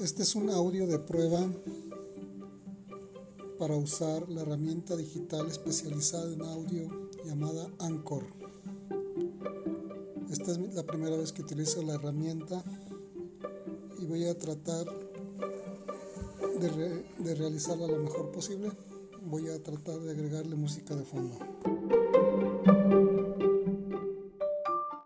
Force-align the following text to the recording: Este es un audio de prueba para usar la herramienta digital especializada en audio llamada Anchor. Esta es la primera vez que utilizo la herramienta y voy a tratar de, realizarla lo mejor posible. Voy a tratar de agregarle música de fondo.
Este 0.00 0.22
es 0.22 0.36
un 0.36 0.48
audio 0.48 0.86
de 0.86 1.00
prueba 1.00 1.44
para 3.58 3.74
usar 3.74 4.28
la 4.28 4.42
herramienta 4.42 4.96
digital 4.96 5.48
especializada 5.48 6.32
en 6.32 6.42
audio 6.42 7.10
llamada 7.24 7.68
Anchor. 7.80 8.22
Esta 10.30 10.52
es 10.52 10.74
la 10.74 10.84
primera 10.84 11.16
vez 11.16 11.32
que 11.32 11.42
utilizo 11.42 11.82
la 11.82 11.94
herramienta 11.94 12.62
y 13.98 14.06
voy 14.06 14.24
a 14.26 14.38
tratar 14.38 14.86
de, 16.60 17.34
realizarla 17.34 17.88
lo 17.88 17.98
mejor 17.98 18.30
posible. 18.30 18.70
Voy 19.26 19.48
a 19.48 19.60
tratar 19.60 19.98
de 19.98 20.12
agregarle 20.12 20.54
música 20.54 20.94
de 20.94 21.02
fondo. 21.02 21.36